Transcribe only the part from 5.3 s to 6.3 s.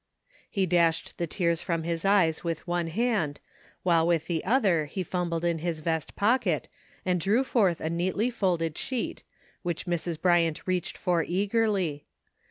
in his vest